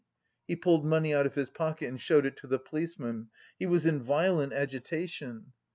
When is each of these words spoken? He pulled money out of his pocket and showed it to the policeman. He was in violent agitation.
He 0.47 0.55
pulled 0.55 0.83
money 0.83 1.13
out 1.13 1.27
of 1.27 1.35
his 1.35 1.51
pocket 1.51 1.87
and 1.87 2.01
showed 2.01 2.25
it 2.25 2.35
to 2.37 2.47
the 2.47 2.57
policeman. 2.57 3.29
He 3.59 3.67
was 3.67 3.85
in 3.85 4.01
violent 4.01 4.51
agitation. 4.51 5.51